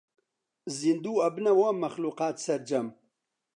زیندوو 0.77 1.21
ئەبنەوە 1.23 1.69
مەخلووقات 1.81 2.35
سەرجەم 2.45 2.87